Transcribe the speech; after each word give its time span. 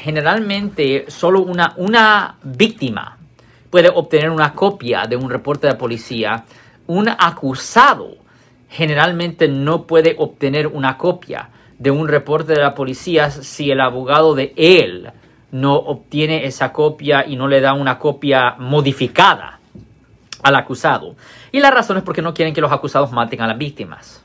generalmente 0.00 1.04
solo 1.08 1.42
una, 1.42 2.36
víctima 2.42 3.18
puede 3.68 3.88
obtener 3.88 4.30
una 4.30 4.52
copia 4.54 5.06
de 5.06 5.16
un 5.16 5.30
reporte 5.30 5.66
de 5.66 5.74
policía. 5.74 6.44
Un 6.86 7.08
acusado 7.08 8.16
generalmente 8.68 9.46
no 9.48 9.86
puede 9.86 10.16
obtener 10.18 10.66
una 10.66 10.96
copia 10.96 11.50
de 11.78 11.90
un 11.90 12.08
reporte 12.08 12.52
de 12.54 12.60
la 12.60 12.74
policía 12.74 13.30
si 13.30 13.70
el 13.70 13.80
abogado 13.80 14.34
de 14.34 14.52
él 14.56 15.10
no 15.52 15.74
obtiene 15.74 16.46
esa 16.46 16.72
copia 16.72 17.24
y 17.26 17.36
no 17.36 17.48
le 17.48 17.60
da 17.60 17.74
una 17.74 17.98
copia 17.98 18.56
modificada 18.58 19.60
al 20.42 20.56
acusado. 20.56 21.16
Y 21.52 21.60
la 21.60 21.70
razón 21.70 21.96
es 21.98 22.02
porque 22.02 22.22
no 22.22 22.34
quieren 22.34 22.54
que 22.54 22.60
los 22.60 22.72
acusados 22.72 23.12
maten 23.12 23.40
a 23.42 23.46
las 23.46 23.58
víctimas. 23.58 24.24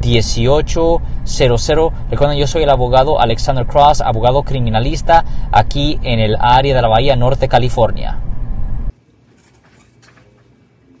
1-800-530-1800. 0.00 1.92
Recuerden, 2.10 2.38
yo 2.38 2.46
soy 2.46 2.62
el 2.64 2.70
abogado 2.70 3.20
Alexander 3.20 3.66
Cross, 3.66 4.00
abogado 4.00 4.42
criminalista 4.42 5.24
aquí 5.52 5.98
en 6.02 6.20
el 6.20 6.36
área 6.38 6.74
de 6.74 6.82
la 6.82 6.88
Bahía 6.88 7.16
Norte, 7.16 7.48
California. 7.48 8.18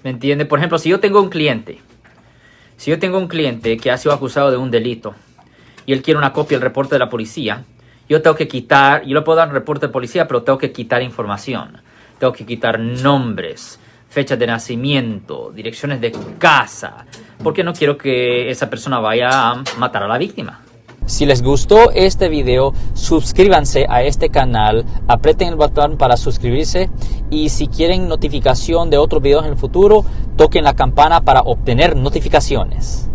¿Me 0.02 0.10
entiende? 0.10 0.46
Por 0.46 0.58
ejemplo, 0.58 0.78
si 0.78 0.88
yo 0.88 1.00
tengo 1.00 1.20
un 1.20 1.28
cliente, 1.28 1.78
si 2.76 2.90
yo 2.90 2.98
tengo 2.98 3.18
un 3.18 3.28
cliente 3.28 3.76
que 3.76 3.90
ha 3.90 3.98
sido 3.98 4.14
acusado 4.14 4.50
de 4.50 4.56
un 4.56 4.70
delito 4.70 5.14
y 5.84 5.92
él 5.92 6.02
quiere 6.02 6.16
una 6.18 6.32
copia 6.32 6.56
del 6.56 6.62
reporte 6.62 6.94
de 6.94 6.98
la 7.00 7.10
policía, 7.10 7.64
yo 8.08 8.22
tengo 8.22 8.34
que 8.34 8.48
quitar, 8.48 9.04
yo 9.04 9.14
le 9.14 9.22
puedo 9.22 9.36
dar 9.36 9.48
un 9.48 9.54
reporte 9.54 9.86
de 9.86 9.92
policía, 9.92 10.26
pero 10.26 10.42
tengo 10.42 10.58
que 10.58 10.72
quitar 10.72 11.02
información. 11.02 11.80
Tengo 12.18 12.32
que 12.32 12.44
quitar 12.44 12.80
nombres, 12.80 13.78
fechas 14.08 14.38
de 14.38 14.46
nacimiento, 14.46 15.52
direcciones 15.54 16.00
de 16.00 16.12
casa, 16.38 17.06
porque 17.42 17.64
no 17.64 17.72
quiero 17.72 17.96
que 17.98 18.50
esa 18.50 18.70
persona 18.70 19.00
vaya 19.00 19.28
a 19.30 19.64
matar 19.78 20.02
a 20.02 20.08
la 20.08 20.18
víctima. 20.18 20.60
Si 21.06 21.26
les 21.26 21.42
gustó 21.42 21.90
este 21.90 22.28
video, 22.28 22.72
suscríbanse 22.94 23.86
a 23.88 24.04
este 24.04 24.28
canal, 24.28 24.84
aprieten 25.08 25.48
el 25.48 25.56
botón 25.56 25.98
para 25.98 26.16
suscribirse 26.16 26.88
y 27.30 27.48
si 27.48 27.66
quieren 27.66 28.06
notificación 28.06 28.90
de 28.90 28.98
otros 28.98 29.20
videos 29.20 29.44
en 29.44 29.50
el 29.50 29.56
futuro, 29.56 30.04
toquen 30.36 30.62
la 30.62 30.76
campana 30.76 31.22
para 31.22 31.40
obtener 31.40 31.96
notificaciones. 31.96 33.09